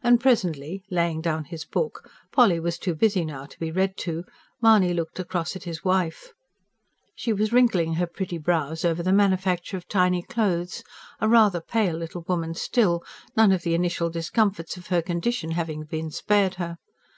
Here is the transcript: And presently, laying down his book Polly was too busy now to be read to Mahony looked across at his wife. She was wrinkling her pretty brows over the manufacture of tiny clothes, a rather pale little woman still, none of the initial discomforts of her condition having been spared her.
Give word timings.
And 0.00 0.20
presently, 0.20 0.84
laying 0.92 1.20
down 1.20 1.42
his 1.46 1.64
book 1.64 2.08
Polly 2.30 2.60
was 2.60 2.78
too 2.78 2.94
busy 2.94 3.24
now 3.24 3.46
to 3.46 3.58
be 3.58 3.72
read 3.72 3.96
to 3.96 4.22
Mahony 4.62 4.94
looked 4.94 5.18
across 5.18 5.56
at 5.56 5.64
his 5.64 5.82
wife. 5.84 6.32
She 7.16 7.32
was 7.32 7.52
wrinkling 7.52 7.94
her 7.94 8.06
pretty 8.06 8.38
brows 8.38 8.84
over 8.84 9.02
the 9.02 9.12
manufacture 9.12 9.76
of 9.76 9.88
tiny 9.88 10.22
clothes, 10.22 10.84
a 11.20 11.26
rather 11.28 11.60
pale 11.60 11.96
little 11.96 12.22
woman 12.28 12.54
still, 12.54 13.02
none 13.36 13.50
of 13.50 13.62
the 13.62 13.74
initial 13.74 14.08
discomforts 14.08 14.76
of 14.76 14.86
her 14.86 15.02
condition 15.02 15.50
having 15.50 15.82
been 15.82 16.12
spared 16.12 16.54
her. 16.62 16.76